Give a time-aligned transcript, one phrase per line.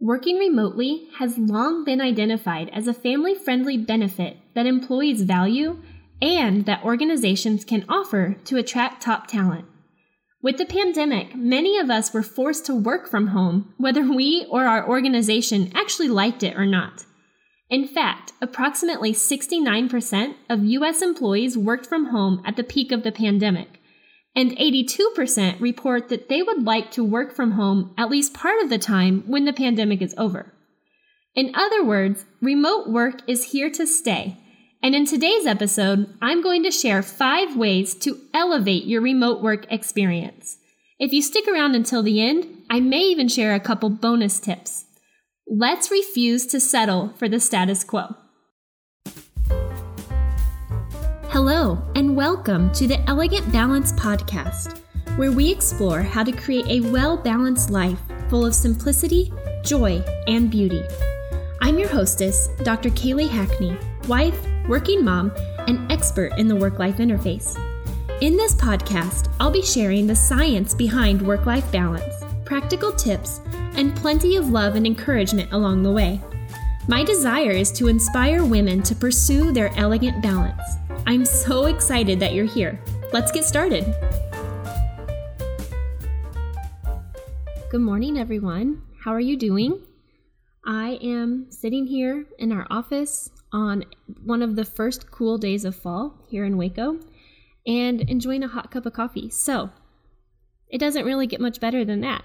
[0.00, 5.82] Working remotely has long been identified as a family friendly benefit that employees value
[6.22, 9.64] and that organizations can offer to attract top talent.
[10.40, 14.66] With the pandemic, many of us were forced to work from home, whether we or
[14.66, 17.04] our organization actually liked it or not.
[17.68, 23.10] In fact, approximately 69% of US employees worked from home at the peak of the
[23.10, 23.77] pandemic,
[24.38, 28.70] and 82% report that they would like to work from home at least part of
[28.70, 30.54] the time when the pandemic is over.
[31.34, 34.36] In other words, remote work is here to stay.
[34.80, 39.66] And in today's episode, I'm going to share five ways to elevate your remote work
[39.72, 40.58] experience.
[41.00, 44.84] If you stick around until the end, I may even share a couple bonus tips.
[45.48, 48.14] Let's refuse to settle for the status quo.
[51.40, 54.80] Hello, and welcome to the Elegant Balance Podcast,
[55.16, 60.50] where we explore how to create a well balanced life full of simplicity, joy, and
[60.50, 60.82] beauty.
[61.60, 62.90] I'm your hostess, Dr.
[62.90, 63.78] Kaylee Hackney,
[64.08, 65.30] wife, working mom,
[65.68, 67.56] and expert in the work life interface.
[68.20, 73.40] In this podcast, I'll be sharing the science behind work life balance, practical tips,
[73.76, 76.20] and plenty of love and encouragement along the way.
[76.88, 80.78] My desire is to inspire women to pursue their elegant balance
[81.08, 82.78] I'm so excited that you're here.
[83.14, 83.82] Let's get started.
[87.70, 88.82] Good morning, everyone.
[89.02, 89.80] How are you doing?
[90.66, 93.86] I am sitting here in our office on
[94.22, 97.00] one of the first cool days of fall here in Waco
[97.66, 99.30] and enjoying a hot cup of coffee.
[99.30, 99.70] So,
[100.68, 102.24] it doesn't really get much better than that.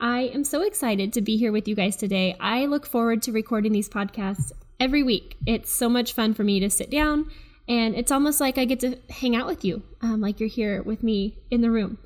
[0.00, 2.34] I am so excited to be here with you guys today.
[2.40, 5.36] I look forward to recording these podcasts every week.
[5.46, 7.30] It's so much fun for me to sit down
[7.68, 10.82] and it's almost like I get to hang out with you, um, like you're here
[10.82, 11.98] with me in the room.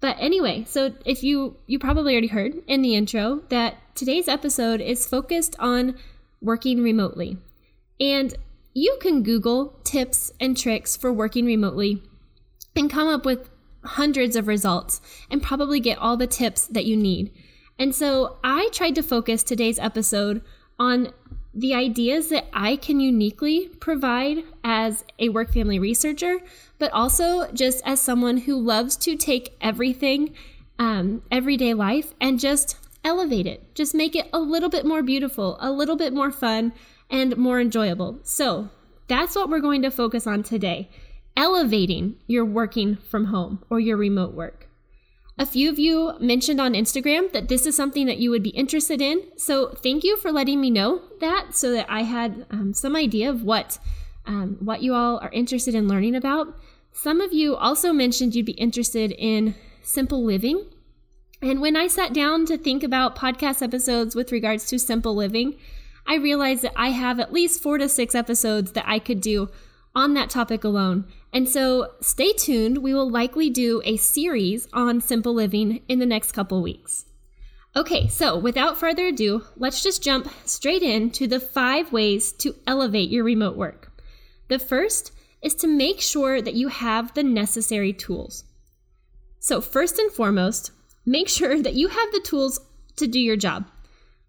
[0.00, 4.80] But anyway, so if you you probably already heard in the intro that today's episode
[4.80, 5.96] is focused on
[6.42, 7.38] working remotely.
[8.00, 8.34] And
[8.74, 12.02] you can Google tips and tricks for working remotely
[12.74, 13.48] and come up with
[13.84, 17.32] hundreds of results and probably get all the tips that you need.
[17.78, 20.42] And so I tried to focus today's episode
[20.78, 21.12] on
[21.54, 26.38] the ideas that I can uniquely provide as a work family researcher,
[26.78, 30.34] but also just as someone who loves to take everything,
[30.78, 33.74] um, everyday life, and just elevate it.
[33.74, 36.72] Just make it a little bit more beautiful, a little bit more fun,
[37.10, 38.18] and more enjoyable.
[38.22, 38.70] So
[39.06, 40.90] that's what we're going to focus on today
[41.36, 44.68] elevating your working from home or your remote work.
[45.36, 48.50] A few of you mentioned on Instagram that this is something that you would be
[48.50, 49.22] interested in.
[49.36, 53.30] So thank you for letting me know that so that I had um, some idea
[53.30, 53.78] of what,
[54.26, 56.56] um, what you all are interested in learning about.
[56.92, 60.66] Some of you also mentioned you'd be interested in simple living.
[61.42, 65.56] And when I sat down to think about podcast episodes with regards to simple living,
[66.06, 69.48] I realized that I have at least four to six episodes that I could do
[69.94, 71.04] on that topic alone.
[71.32, 72.78] And so stay tuned.
[72.78, 77.06] We will likely do a series on simple living in the next couple weeks.
[77.76, 83.10] Okay, so without further ado, let's just jump straight into the five ways to elevate
[83.10, 83.92] your remote work.
[84.48, 85.12] The first
[85.42, 88.44] is to make sure that you have the necessary tools.
[89.40, 90.70] So, first and foremost,
[91.04, 92.60] make sure that you have the tools
[92.96, 93.66] to do your job.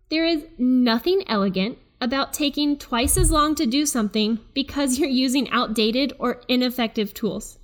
[0.10, 5.50] There is nothing elegant about taking twice as long to do something because you're using
[5.50, 7.58] outdated or ineffective tools.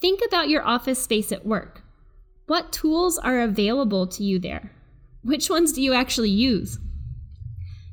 [0.00, 1.82] Think about your office space at work.
[2.46, 4.70] What tools are available to you there?
[5.22, 6.78] Which ones do you actually use?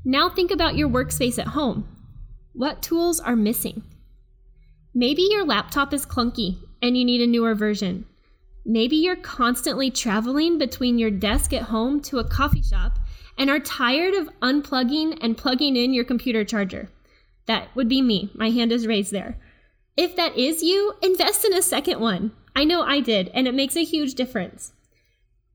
[0.03, 1.88] Now think about your workspace at home.
[2.53, 3.84] What tools are missing?
[4.94, 8.06] Maybe your laptop is clunky and you need a newer version.
[8.66, 13.00] Maybe you're constantly traveling between your desk at home to a coffee shop
[13.41, 16.88] and are tired of unplugging and plugging in your computer charger.
[17.47, 18.29] That would be me.
[18.35, 19.35] My hand is raised there.
[19.97, 22.34] If that is you, invest in a second one.
[22.56, 24.74] I know I did, and it makes a huge difference.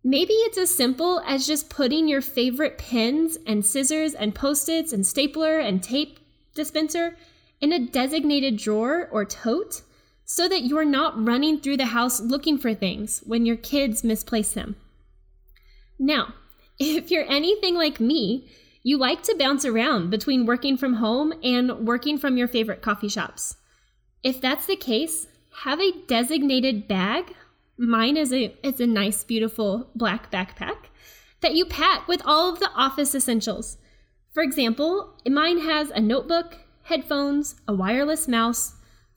[0.03, 4.93] Maybe it's as simple as just putting your favorite pens and scissors and post its
[4.93, 6.19] and stapler and tape
[6.57, 7.17] dispenser
[7.61, 9.83] in a designated drawer or tote
[10.25, 14.51] so that you're not running through the house looking for things when your kids misplace
[14.55, 14.75] them.
[16.01, 16.35] Now,
[16.79, 18.49] if you're anything like me,
[18.83, 23.09] you like to bounce around between working from home and working from your favorite coffee
[23.09, 23.57] shops.
[24.23, 25.27] If that's the case,
[25.63, 27.35] have a designated bag.
[27.79, 30.87] Mine is a it's a nice beautiful black backpack
[31.41, 33.79] that you pack with all of the office essentials.
[34.33, 38.75] For example, mine has a notebook, headphones, a wireless mouse,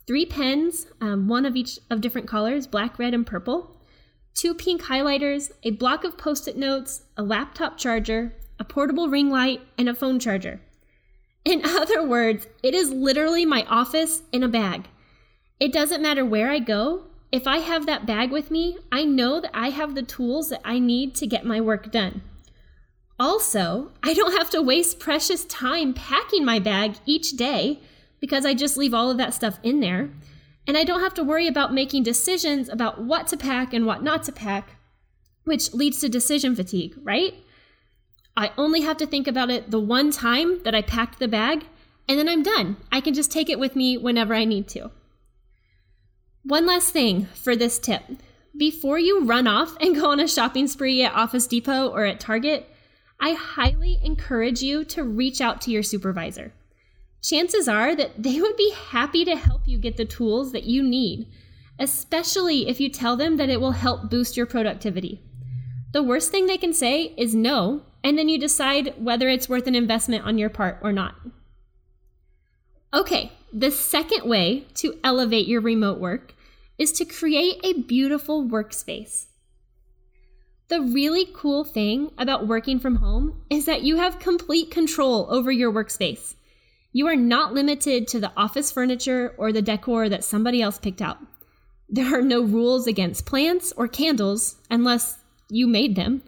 [0.08, 3.79] three pens, um, one of each of different colors, black, red, and purple,
[4.34, 9.30] two pink highlighters, a block of post it notes, a laptop charger, a portable ring
[9.30, 10.62] light, and a phone charger.
[11.46, 14.88] In other words, it is literally my office in a bag.
[15.60, 19.40] It doesn't matter where I go, if I have that bag with me, I know
[19.40, 22.24] that I have the tools that I need to get my work done.
[23.20, 27.81] Also, I don't have to waste precious time packing my bag each day
[28.20, 30.10] because I just leave all of that stuff in there.
[30.69, 34.04] And I don't have to worry about making decisions about what to pack and what
[34.04, 34.75] not to pack,
[35.44, 37.33] which leads to decision fatigue, right?
[38.38, 41.66] I only have to think about it the one time that I packed the bag,
[42.07, 42.77] and then I'm done.
[42.92, 44.92] I can just take it with me whenever I need to.
[46.44, 48.04] One last thing for this tip.
[48.56, 52.19] Before you run off and go on a shopping spree at Office Depot or at
[52.19, 52.69] Target,
[53.19, 56.54] I highly encourage you to reach out to your supervisor.
[57.21, 60.81] Chances are that they would be happy to help you get the tools that you
[60.81, 61.27] need,
[61.77, 65.21] especially if you tell them that it will help boost your productivity.
[65.92, 69.68] The worst thing they can say is no, and then you decide whether it's worth
[69.68, 71.16] an investment on your part or not.
[72.94, 76.36] Okay, the second way to elevate your remote work
[76.77, 79.25] is to create a beautiful workspace.
[80.69, 85.51] The really cool thing about working from home is that you have complete control over
[85.51, 86.36] your workspace.
[86.92, 91.02] You are not limited to the office furniture or the decor that somebody else picked
[91.02, 91.20] out.
[91.88, 95.18] There are no rules against plants or candles unless
[95.50, 96.24] you made them.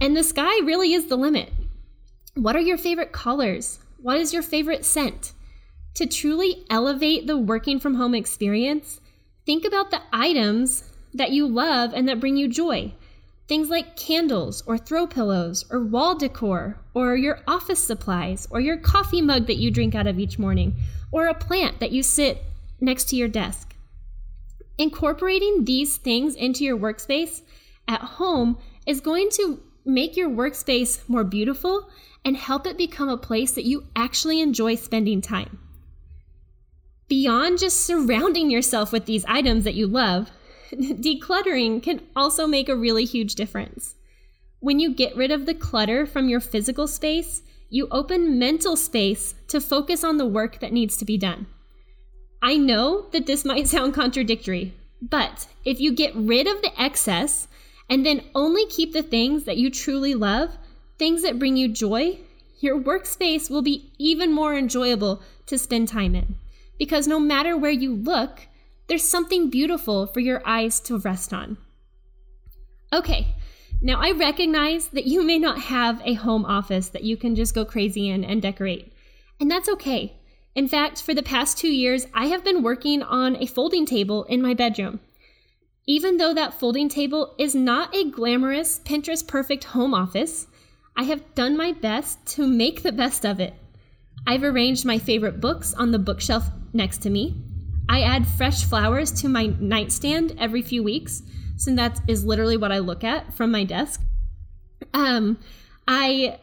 [0.00, 1.52] And the sky really is the limit.
[2.34, 3.78] What are your favorite colors?
[3.98, 5.32] What is your favorite scent?
[5.94, 9.00] To truly elevate the working from home experience,
[9.44, 12.94] think about the items that you love and that bring you joy.
[13.50, 18.76] Things like candles or throw pillows or wall decor or your office supplies or your
[18.76, 20.76] coffee mug that you drink out of each morning
[21.10, 22.44] or a plant that you sit
[22.80, 23.74] next to your desk.
[24.78, 27.42] Incorporating these things into your workspace
[27.88, 28.56] at home
[28.86, 31.90] is going to make your workspace more beautiful
[32.24, 35.58] and help it become a place that you actually enjoy spending time.
[37.08, 40.30] Beyond just surrounding yourself with these items that you love,
[40.72, 43.94] decluttering can also make a really huge difference.
[44.60, 49.34] When you get rid of the clutter from your physical space, you open mental space
[49.48, 51.46] to focus on the work that needs to be done.
[52.42, 57.48] I know that this might sound contradictory, but if you get rid of the excess
[57.88, 60.56] and then only keep the things that you truly love,
[60.98, 62.18] things that bring you joy,
[62.60, 66.36] your workspace will be even more enjoyable to spend time in
[66.80, 68.48] because no matter where you look,
[68.90, 71.56] there's something beautiful for your eyes to rest on.
[72.92, 73.36] Okay,
[73.80, 77.54] now I recognize that you may not have a home office that you can just
[77.54, 78.92] go crazy in and decorate,
[79.38, 80.18] and that's okay.
[80.56, 84.24] In fact, for the past two years, I have been working on a folding table
[84.24, 84.98] in my bedroom.
[85.86, 90.48] Even though that folding table is not a glamorous, Pinterest perfect home office,
[90.96, 93.54] I have done my best to make the best of it.
[94.26, 97.40] I've arranged my favorite books on the bookshelf next to me.
[97.90, 101.24] I add fresh flowers to my nightstand every few weeks,
[101.56, 104.00] so that is literally what I look at from my desk.
[104.94, 105.40] Um,
[105.88, 106.38] I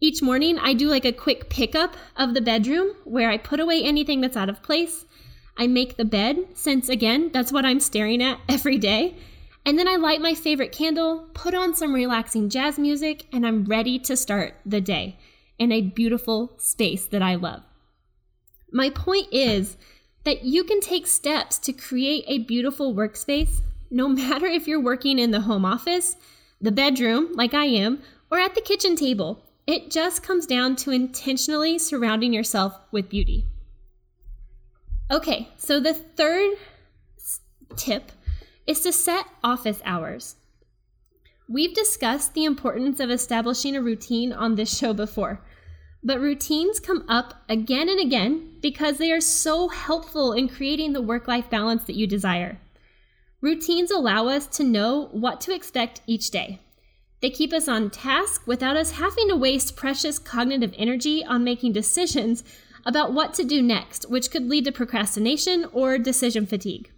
[0.00, 3.82] each morning I do like a quick pickup of the bedroom where I put away
[3.84, 5.04] anything that's out of place.
[5.58, 9.18] I make the bed, since again, that's what I'm staring at every day.
[9.66, 13.64] And then I light my favorite candle, put on some relaxing jazz music, and I'm
[13.64, 15.18] ready to start the day
[15.58, 17.62] in a beautiful space that I love.
[18.72, 19.76] My point is
[20.26, 25.18] that you can take steps to create a beautiful workspace no matter if you're working
[25.18, 26.16] in the home office,
[26.60, 29.44] the bedroom, like I am, or at the kitchen table.
[29.66, 33.46] It just comes down to intentionally surrounding yourself with beauty.
[35.10, 36.56] Okay, so the third
[37.76, 38.10] tip
[38.66, 40.36] is to set office hours.
[41.48, 45.44] We've discussed the importance of establishing a routine on this show before,
[46.06, 51.02] but routines come up again and again because they are so helpful in creating the
[51.02, 52.58] work life balance that you desire.
[53.40, 56.60] Routines allow us to know what to expect each day.
[57.20, 61.72] They keep us on task without us having to waste precious cognitive energy on making
[61.72, 62.44] decisions
[62.84, 66.88] about what to do next, which could lead to procrastination or decision fatigue.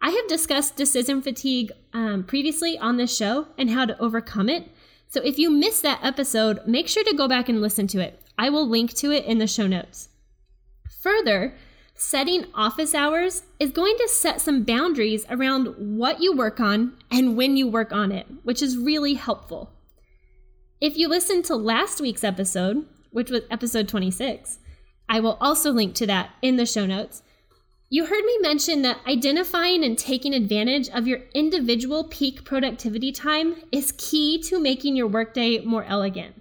[0.00, 4.68] I have discussed decision fatigue um, previously on this show and how to overcome it.
[5.12, 8.18] So if you missed that episode, make sure to go back and listen to it.
[8.38, 10.08] I will link to it in the show notes.
[11.02, 11.54] Further,
[11.94, 17.36] setting office hours is going to set some boundaries around what you work on and
[17.36, 19.70] when you work on it, which is really helpful.
[20.80, 24.60] If you listened to last week's episode, which was episode 26,
[25.10, 27.22] I will also link to that in the show notes.
[27.92, 33.54] You heard me mention that identifying and taking advantage of your individual peak productivity time
[33.70, 36.40] is key to making your workday more elegant.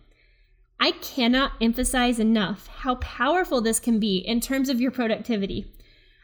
[0.79, 5.73] I cannot emphasize enough how powerful this can be in terms of your productivity.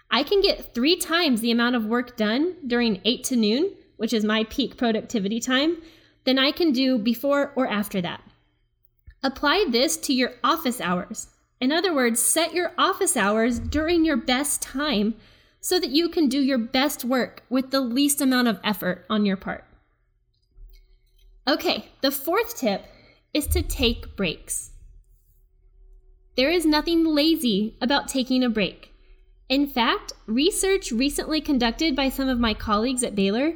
[0.09, 4.13] I can get three times the amount of work done during 8 to noon, which
[4.13, 5.75] is my peak productivity time,
[6.23, 8.23] than I can do before or after that.
[9.21, 11.27] Apply this to your office hours.
[11.59, 15.15] In other words, set your office hours during your best time
[15.59, 19.25] so that you can do your best work with the least amount of effort on
[19.25, 19.63] your part.
[21.47, 22.85] Okay, the fourth tip
[23.33, 24.71] is to take breaks.
[26.35, 28.93] There is nothing lazy about taking a break.
[29.49, 33.53] In fact, research recently conducted by some of my colleagues at Baylor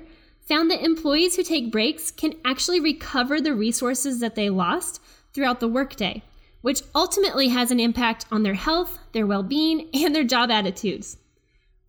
[0.47, 5.01] found that employees who take breaks can actually recover the resources that they lost
[5.33, 6.23] throughout the workday,
[6.61, 11.17] which ultimately has an impact on their health, their well being, and their job attitudes.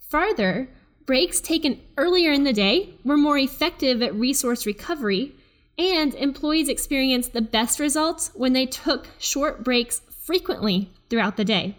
[0.08, 0.68] Further,
[1.06, 5.32] breaks taken earlier in the day were more effective at resource recovery,
[5.78, 11.76] and employees experienced the best results when they took short breaks frequently throughout the day.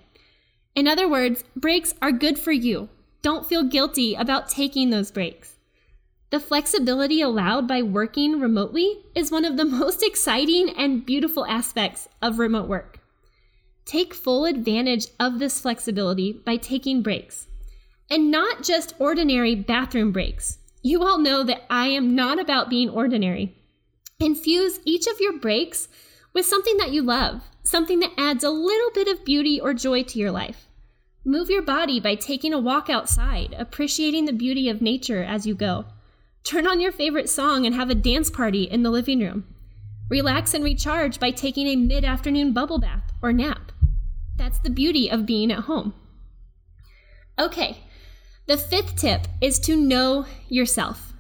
[0.76, 2.90] In other words, breaks are good for you.
[3.22, 5.53] Don't feel guilty about taking those breaks.
[6.34, 12.10] The flexibility allowed by working remotely is one of the most exciting and beautiful aspects
[12.24, 13.02] of remote work.
[13.86, 17.46] Take full advantage of this flexibility by taking breaks.
[18.10, 20.58] And not just ordinary bathroom breaks.
[20.82, 23.56] You all know that I am not about being ordinary.
[24.20, 25.88] Infuse each of your breaks
[26.34, 30.02] with something that you love, something that adds a little bit of beauty or joy
[30.02, 30.68] to your life.
[31.24, 35.54] Move your body by taking a walk outside, appreciating the beauty of nature as you
[35.54, 35.86] go.
[36.44, 39.46] Turn on your favorite song and have a dance party in the living room.
[40.10, 43.72] Relax and recharge by taking a mid afternoon bubble bath or nap.
[44.36, 45.94] That's the beauty of being at home.
[47.40, 47.78] Okay,
[48.46, 51.14] the fifth tip is to know yourself.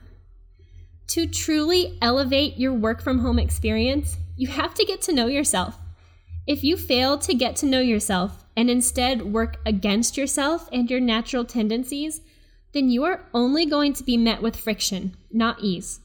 [1.07, 5.77] To truly elevate your work from home experience, you have to get to know yourself.
[6.45, 10.99] If you fail to get to know yourself and instead work against yourself and your
[10.99, 12.19] natural tendencies,
[12.73, 15.99] then you are only going to be met with friction, not ease.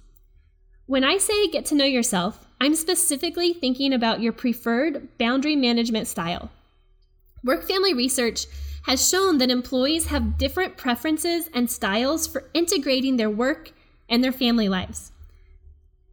[0.86, 6.08] When I say get to know yourself, I'm specifically thinking about your preferred boundary management
[6.08, 6.50] style.
[7.44, 8.46] Work family research
[8.86, 13.72] has shown that employees have different preferences and styles for integrating their work
[14.08, 15.12] and their family lives.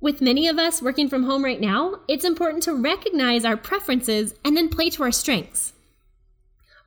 [0.01, 4.35] With many of us working from home right now, it's important to recognize our preferences
[4.43, 5.74] and then play to our strengths.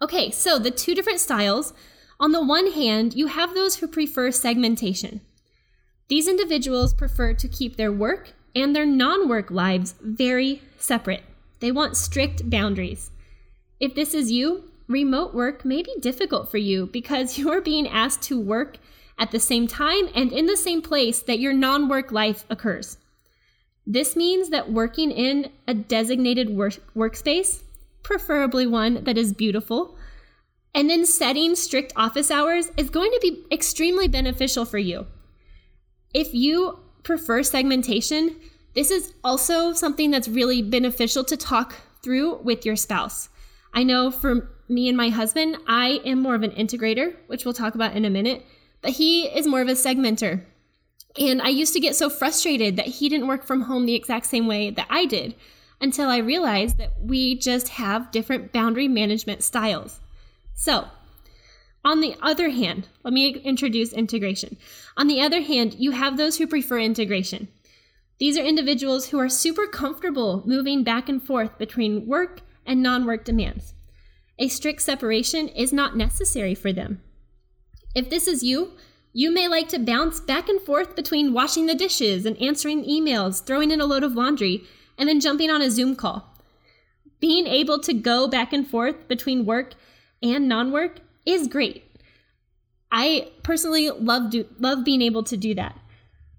[0.00, 1.72] Okay, so the two different styles
[2.20, 5.20] on the one hand, you have those who prefer segmentation.
[6.08, 11.22] These individuals prefer to keep their work and their non work lives very separate.
[11.60, 13.10] They want strict boundaries.
[13.78, 18.22] If this is you, remote work may be difficult for you because you're being asked
[18.22, 18.78] to work
[19.18, 22.96] at the same time and in the same place that your non work life occurs.
[23.87, 27.62] This means that working in a designated work- workspace,
[28.02, 29.97] preferably one that is beautiful,
[30.75, 35.06] and then setting strict office hours is going to be extremely beneficial for you.
[36.14, 38.37] If you prefer segmentation,
[38.75, 43.28] this is also something that's really beneficial to talk through with your spouse.
[43.75, 47.54] I know for me and my husband, I am more of an integrator, which we'll
[47.54, 48.44] talk about in a minute
[48.80, 50.44] but he is more of a segmenter.
[51.18, 54.26] And I used to get so frustrated that he didn't work from home the exact
[54.26, 55.34] same way that I did
[55.80, 60.00] until I realized that we just have different boundary management styles.
[60.58, 60.88] So,
[61.84, 64.56] on the other hand, let me introduce integration.
[64.96, 67.46] On the other hand, you have those who prefer integration.
[68.18, 73.06] These are individuals who are super comfortable moving back and forth between work and non
[73.06, 73.74] work demands.
[74.40, 77.02] A strict separation is not necessary for them.
[77.94, 78.72] If this is you,
[79.12, 83.46] you may like to bounce back and forth between washing the dishes and answering emails,
[83.46, 84.64] throwing in a load of laundry,
[84.98, 86.36] and then jumping on a Zoom call.
[87.20, 89.74] Being able to go back and forth between work
[90.22, 91.84] and non work is great.
[92.90, 95.78] I personally love, do, love being able to do that.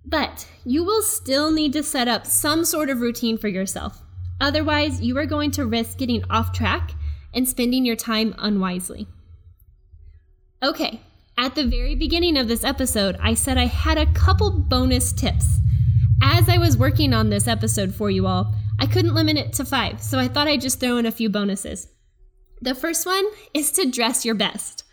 [0.05, 4.01] But you will still need to set up some sort of routine for yourself.
[4.41, 6.91] Otherwise, you are going to risk getting off track
[7.33, 9.07] and spending your time unwisely.
[10.63, 11.01] Okay,
[11.37, 15.57] at the very beginning of this episode, I said I had a couple bonus tips.
[16.21, 19.65] As I was working on this episode for you all, I couldn't limit it to
[19.65, 21.87] five, so I thought I'd just throw in a few bonuses.
[22.61, 24.83] The first one is to dress your best.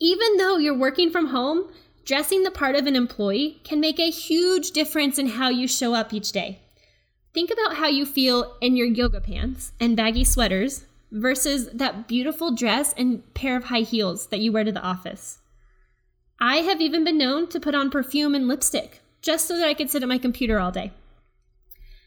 [0.00, 1.72] Even though you're working from home,
[2.04, 5.94] dressing the part of an employee can make a huge difference in how you show
[5.94, 6.60] up each day.
[7.32, 12.54] Think about how you feel in your yoga pants and baggy sweaters versus that beautiful
[12.54, 15.38] dress and pair of high heels that you wear to the office.
[16.40, 19.74] I have even been known to put on perfume and lipstick just so that I
[19.74, 20.92] could sit at my computer all day.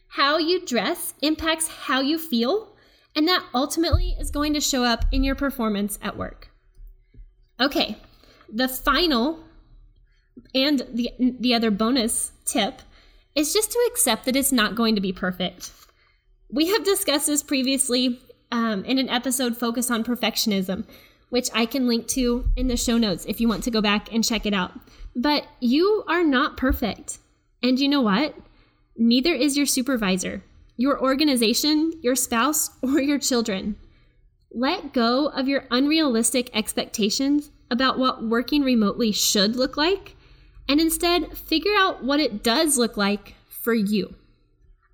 [0.08, 2.73] How you dress impacts how you feel
[3.16, 6.50] And that ultimately is going to show up in your performance at work.
[7.60, 7.96] Okay,
[8.52, 9.44] the final
[10.54, 12.82] and the, the other bonus tip
[13.34, 15.70] is just to accept that it's not going to be perfect.
[16.50, 18.20] We have discussed this previously
[18.52, 20.84] um, in an episode focused on perfectionism,
[21.30, 24.12] which I can link to in the show notes if you want to go back
[24.12, 24.72] and check it out.
[25.16, 27.18] But you are not perfect.
[27.62, 28.36] And you know what?
[28.96, 30.42] Neither is your supervisor,
[30.76, 33.76] your organization, your spouse, or your children.
[34.50, 40.16] Let go of your unrealistic expectations about what working remotely should look like
[40.68, 44.14] and instead figure out what it does look like for you.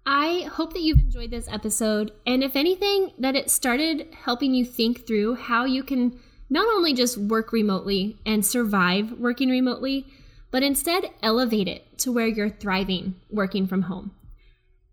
[0.06, 4.64] I hope that you've enjoyed this episode, and if anything, that it started helping you
[4.64, 6.18] think through how you can
[6.48, 10.06] not only just work remotely and survive working remotely,
[10.50, 14.10] but instead elevate it to where you're thriving working from home.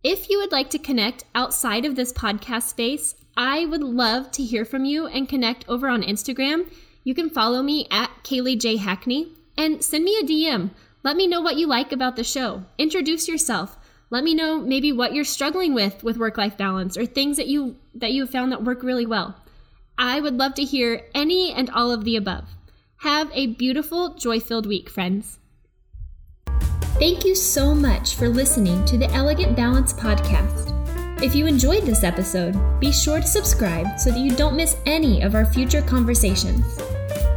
[0.04, 4.44] If you would like to connect outside of this podcast space, I would love to
[4.44, 6.72] hear from you and connect over on Instagram.
[7.04, 8.78] You can follow me at Kaylee J.
[8.78, 10.70] Hackney and send me a DM.
[11.04, 12.64] Let me know what you like about the show.
[12.78, 13.76] Introduce yourself.
[14.12, 17.78] Let me know maybe what you're struggling with with work-life balance or things that you
[17.96, 19.36] that you have found that work really well.
[19.98, 22.48] I would love to hear any and all of the above.
[22.98, 25.40] Have a beautiful, joy-filled week, friends.
[27.00, 30.74] Thank you so much for listening to the Elegant Balance podcast.
[31.22, 35.22] If you enjoyed this episode, be sure to subscribe so that you don't miss any
[35.22, 36.80] of our future conversations.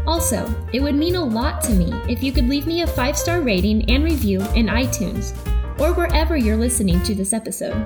[0.06, 3.18] Also, it would mean a lot to me if you could leave me a five
[3.18, 5.36] star rating and review in iTunes
[5.78, 7.84] or wherever you're listening to this episode.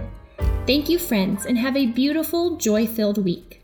[0.69, 3.64] Thank you, friends, and have a beautiful, joy filled week.